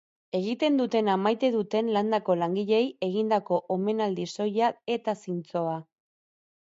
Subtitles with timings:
[0.37, 5.77] Egiten dutena maite duten landako langileei egindako omenaldi soila eta zintzoa.